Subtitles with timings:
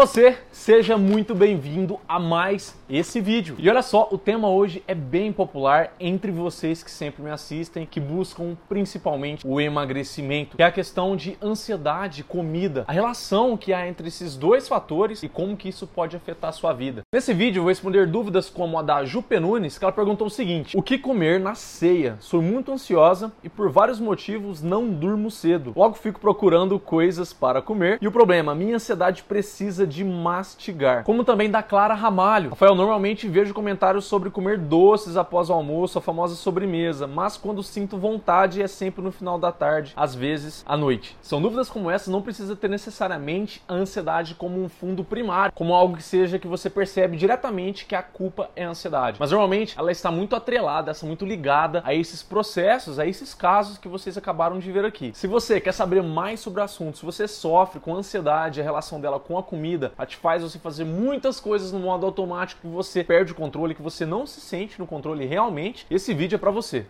[0.00, 3.54] você, seja muito bem-vindo a mais esse vídeo.
[3.58, 7.84] E olha só, o tema hoje é bem popular entre vocês que sempre me assistem,
[7.84, 13.74] que buscam principalmente o emagrecimento, que é a questão de ansiedade, comida, a relação que
[13.74, 17.02] há entre esses dois fatores e como que isso pode afetar a sua vida.
[17.14, 20.30] Nesse vídeo eu vou responder dúvidas como a da Ju Penunes, que ela perguntou o
[20.30, 22.16] seguinte: o que comer na ceia?
[22.20, 25.74] Sou muito ansiosa e por vários motivos não durmo cedo.
[25.76, 31.04] Logo fico procurando coisas para comer e o problema, minha ansiedade precisa de mastigar.
[31.04, 32.50] Como também da Clara Ramalho.
[32.50, 37.62] Rafael normalmente vejo comentários sobre comer doces após o almoço, a famosa sobremesa, mas quando
[37.62, 41.16] sinto vontade é sempre no final da tarde, às vezes à noite.
[41.20, 45.74] São dúvidas como essas, não precisa ter necessariamente a ansiedade como um fundo primário, como
[45.74, 49.16] algo que seja que você percebe diretamente que a culpa é a ansiedade.
[49.18, 53.78] Mas normalmente ela está muito atrelada, está muito ligada a esses processos, a esses casos
[53.78, 55.10] que vocês acabaram de ver aqui.
[55.14, 59.00] Se você quer saber mais sobre o assunto, se você sofre com ansiedade, a relação
[59.00, 63.02] dela com a comida, ela te faz você fazer muitas coisas no modo automático você
[63.04, 66.50] perde o controle, que você não se sente no controle realmente, esse vídeo é para
[66.50, 66.86] você.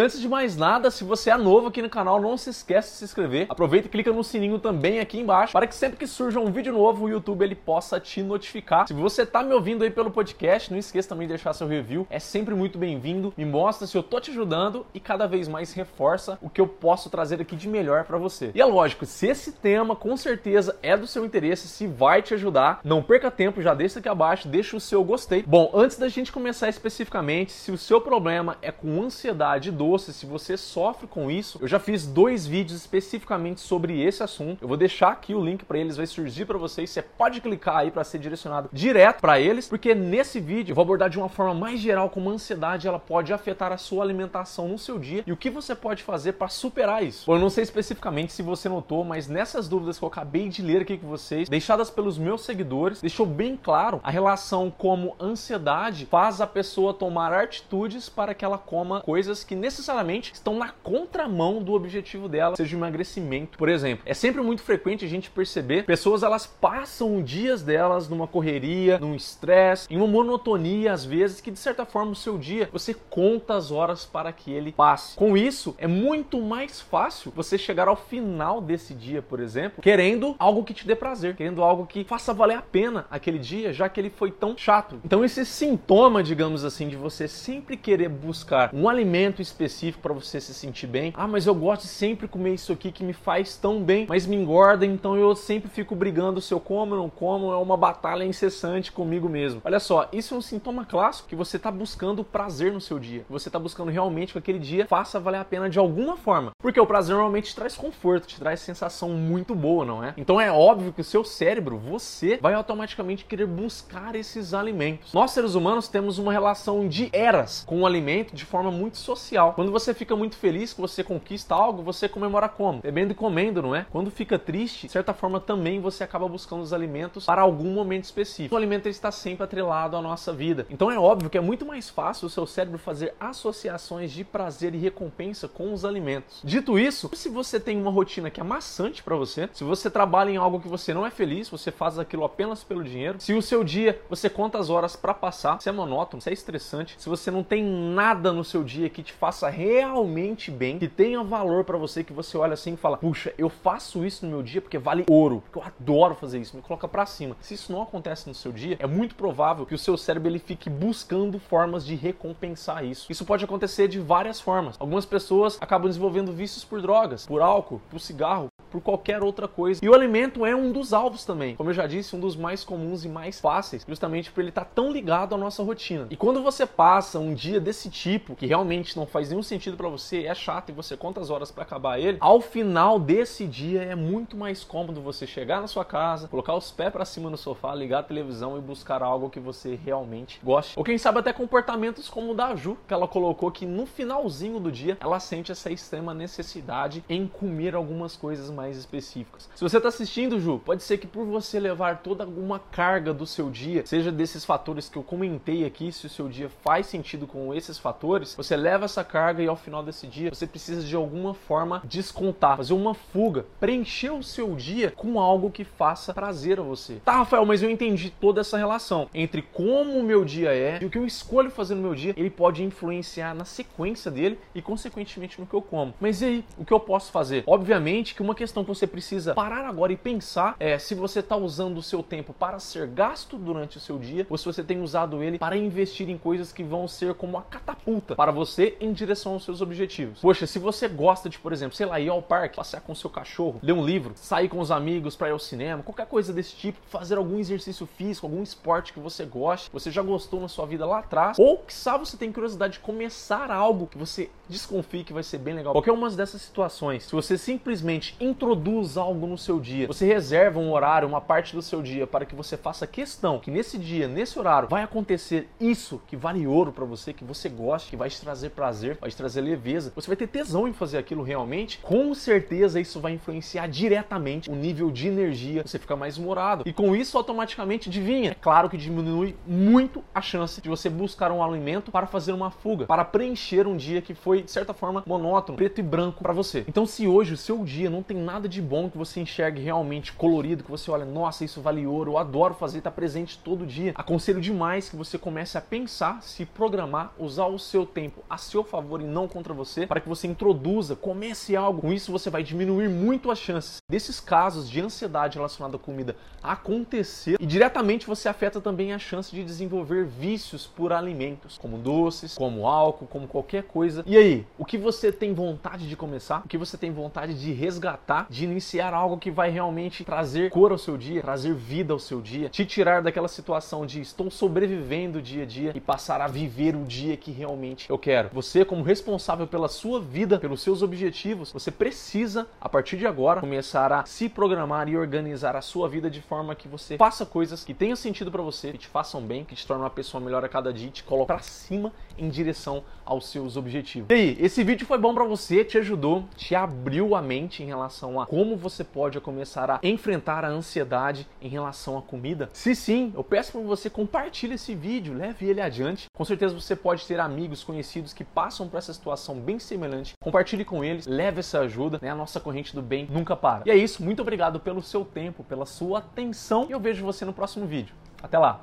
[0.00, 2.96] Antes de mais nada, se você é novo aqui no canal, não se esqueça de
[2.96, 3.46] se inscrever.
[3.48, 6.72] Aproveita e clica no sininho também aqui embaixo, para que sempre que surja um vídeo
[6.72, 8.88] novo, o YouTube ele possa te notificar.
[8.88, 12.06] Se você tá me ouvindo aí pelo podcast, não esqueça também de deixar seu review.
[12.10, 13.32] É sempre muito bem-vindo.
[13.36, 16.66] Me mostra se eu tô te ajudando e cada vez mais reforça o que eu
[16.66, 18.50] posso trazer aqui de melhor para você.
[18.54, 22.34] E é lógico, se esse tema com certeza é do seu interesse, se vai te
[22.34, 25.42] ajudar, não perca tempo, já deixa aqui abaixo, deixa o seu gostei.
[25.46, 30.26] Bom, antes da gente começar especificamente, se o seu problema é com ansiedade de se
[30.26, 34.62] você sofre com isso, eu já fiz dois vídeos especificamente sobre esse assunto.
[34.62, 36.90] Eu vou deixar aqui o link para eles, vai surgir para vocês.
[36.90, 40.82] Você pode clicar aí para ser direcionado direto para eles, porque nesse vídeo eu vou
[40.82, 44.68] abordar de uma forma mais geral como a ansiedade ela pode afetar a sua alimentação
[44.68, 47.26] no seu dia e o que você pode fazer para superar isso.
[47.26, 50.62] Bom, eu não sei especificamente se você notou, mas nessas dúvidas que eu acabei de
[50.62, 56.06] ler aqui com vocês, deixadas pelos meus seguidores, deixou bem claro a relação como ansiedade
[56.06, 61.62] faz a pessoa tomar atitudes para que ela coma coisas que necessariamente estão na contramão
[61.62, 64.04] do objetivo dela, seja o emagrecimento, por exemplo.
[64.06, 69.14] É sempre muito frequente a gente perceber pessoas elas passam dias delas numa correria, num
[69.14, 73.54] estresse, em uma monotonia às vezes que de certa forma o seu dia você conta
[73.54, 75.16] as horas para que ele passe.
[75.16, 80.34] Com isso, é muito mais fácil você chegar ao final desse dia, por exemplo, querendo
[80.38, 83.88] algo que te dê prazer, querendo algo que faça valer a pena aquele dia, já
[83.88, 85.00] que ele foi tão chato.
[85.04, 90.40] Então esse sintoma, digamos assim, de você sempre querer buscar um alimento específico para você
[90.40, 91.12] se sentir bem.
[91.16, 94.26] Ah, mas eu gosto de sempre comer isso aqui que me faz tão bem, mas
[94.26, 97.76] me engorda, então eu sempre fico brigando se eu como ou não como, é uma
[97.76, 99.60] batalha incessante comigo mesmo.
[99.64, 103.24] Olha só, isso é um sintoma clássico que você está buscando prazer no seu dia.
[103.28, 106.50] Você está buscando realmente que aquele dia faça valer a pena de alguma forma.
[106.58, 110.14] Porque o prazer normalmente te traz conforto, te traz sensação muito boa, não é?
[110.16, 115.12] Então é óbvio que o seu cérebro, você, vai automaticamente querer buscar esses alimentos.
[115.12, 119.54] Nós seres humanos temos uma relação de eras com o alimento de forma muito social.
[119.60, 122.80] Quando você fica muito feliz que você conquista algo, você comemora como?
[122.80, 123.84] Bebendo e comendo, não é?
[123.90, 128.04] Quando fica triste, de certa forma também você acaba buscando os alimentos para algum momento
[128.04, 128.54] específico.
[128.54, 130.66] O alimento está sempre atrelado à nossa vida.
[130.70, 134.74] Então é óbvio que é muito mais fácil o seu cérebro fazer associações de prazer
[134.74, 136.40] e recompensa com os alimentos.
[136.42, 140.30] Dito isso, se você tem uma rotina que é maçante para você, se você trabalha
[140.30, 143.42] em algo que você não é feliz, você faz aquilo apenas pelo dinheiro, se o
[143.42, 147.10] seu dia você conta as horas para passar, se é monótono, se é estressante, se
[147.10, 151.64] você não tem nada no seu dia que te faça realmente bem, que tenha valor
[151.64, 154.60] para você, que você olha assim e fala: "Puxa, eu faço isso no meu dia
[154.60, 157.36] porque vale ouro, porque eu adoro fazer isso", me coloca para cima.
[157.40, 160.38] Se isso não acontece no seu dia, é muito provável que o seu cérebro ele
[160.38, 163.10] fique buscando formas de recompensar isso.
[163.10, 164.76] Isso pode acontecer de várias formas.
[164.78, 169.84] Algumas pessoas acabam desenvolvendo vícios por drogas, por álcool, por cigarro, por qualquer outra coisa.
[169.84, 171.56] E o alimento é um dos alvos também.
[171.56, 174.64] Como eu já disse, um dos mais comuns e mais fáceis, justamente por ele estar
[174.64, 176.06] tá tão ligado à nossa rotina.
[176.10, 179.88] E quando você passa um dia desse tipo, que realmente não faz nenhum sentido para
[179.88, 183.82] você, é chato e você conta as horas para acabar ele, ao final desse dia
[183.82, 187.36] é muito mais cômodo você chegar na sua casa, colocar os pés para cima no
[187.36, 190.78] sofá, ligar a televisão e buscar algo que você realmente goste.
[190.78, 194.60] Ou quem sabe até comportamentos como o da Ju, que ela colocou que no finalzinho
[194.60, 199.48] do dia ela sente essa extrema necessidade em comer algumas coisas mais específicas.
[199.54, 203.26] Se você está assistindo, Ju, pode ser que por você levar toda uma carga do
[203.26, 207.26] seu dia, seja desses fatores que eu comentei aqui, se o seu dia faz sentido
[207.26, 210.96] com esses fatores, você leva essa carga e ao final desse dia você precisa de
[210.96, 216.58] alguma forma descontar, fazer uma fuga, preencher o seu dia com algo que faça prazer
[216.58, 216.96] a você.
[217.04, 220.84] Tá, Rafael, mas eu entendi toda essa relação entre como o meu dia é e
[220.84, 224.62] o que eu escolho fazer no meu dia, ele pode influenciar na sequência dele e
[224.62, 225.94] consequentemente no que eu como.
[226.00, 227.44] Mas e aí, o que eu posso fazer?
[227.46, 231.36] Obviamente que uma questão que você precisa parar agora e pensar é se você está
[231.36, 234.82] usando o seu tempo para ser gasto durante o seu dia ou se você tem
[234.82, 238.92] usado ele para investir em coisas que vão ser como a catapulta para você em
[238.92, 240.20] direção aos seus objetivos.
[240.20, 243.10] Poxa, se você gosta de, por exemplo, sei lá, ir ao parque, passear com seu
[243.10, 246.54] cachorro, ler um livro, sair com os amigos para ir ao cinema, qualquer coisa desse
[246.56, 250.66] tipo, fazer algum exercício físico, algum esporte que você goste, você já gostou na sua
[250.66, 255.04] vida lá atrás, ou que sabe você tem curiosidade de começar algo que você desconfie
[255.04, 255.72] que vai ser bem legal.
[255.72, 260.72] Qualquer uma dessas situações, se você simplesmente introduz algo no seu dia, você reserva um
[260.72, 264.38] horário, uma parte do seu dia para que você faça questão que nesse dia, nesse
[264.38, 268.18] horário, vai acontecer isso que vale ouro para você, que você gosta, que vai te
[268.18, 269.92] trazer prazer, vai te trazer leveza.
[269.94, 271.78] Você vai ter tesão em fazer aquilo realmente.
[271.82, 276.64] Com certeza isso vai influenciar diretamente o nível de energia, você fica mais humorado.
[276.66, 281.30] E com isso automaticamente adivinha, é claro que diminui muito a chance de você buscar
[281.30, 285.02] um alimento para fazer uma fuga, para preencher um dia que foi de certa forma
[285.06, 286.64] monótono, preto e branco para você.
[286.66, 290.12] Então se hoje o seu dia não tem nada de bom que você enxergue realmente
[290.12, 293.92] colorido, que você olha, nossa, isso vale ouro, eu adoro fazer, tá presente todo dia.
[293.96, 298.62] Aconselho demais que você comece a pensar, se programar, usar o seu tempo a seu
[298.62, 301.80] favor e não contra você, para que você introduza, comece algo.
[301.80, 306.14] Com isso você vai diminuir muito as chances desses casos de ansiedade relacionada à comida
[306.42, 312.34] acontecer e diretamente você afeta também a chance de desenvolver vícios por alimentos, como doces,
[312.34, 314.02] como álcool, como qualquer coisa.
[314.06, 316.42] E aí, o que você tem vontade de começar?
[316.44, 320.72] O que você tem vontade de resgatar, de iniciar algo que vai realmente trazer cor
[320.72, 325.22] ao seu dia, trazer vida ao seu dia, te tirar daquela situação de estou sobrevivendo
[325.22, 328.30] dia a dia e passar a viver o dia que realmente eu quero.
[328.32, 333.40] Você, como responsável pela sua vida, pelos seus objetivos, você precisa, a partir de agora,
[333.40, 337.64] começar a se programar e organizar a sua vida de forma que você faça coisas
[337.64, 340.44] que tenham sentido para você, que te façam bem, que te tornem uma pessoa melhor
[340.44, 344.08] a cada dia, te coloque para cima em direção aos seus objetivos.
[344.10, 347.66] E aí, esse vídeo foi bom para você, te ajudou, te abriu a mente em
[348.10, 352.48] relação a como você pode começar a enfrentar a ansiedade em relação à comida?
[352.52, 356.06] Se sim, eu peço para você compartilhe esse vídeo, leve ele adiante.
[356.14, 360.14] Com certeza você pode ter amigos, conhecidos que passam por essa situação bem semelhante.
[360.22, 362.10] Compartilhe com eles, leve essa ajuda, né?
[362.10, 363.62] A nossa corrente do bem nunca para.
[363.66, 367.24] E é isso, muito obrigado pelo seu tempo, pela sua atenção e eu vejo você
[367.24, 367.94] no próximo vídeo.
[368.22, 368.58] Até lá!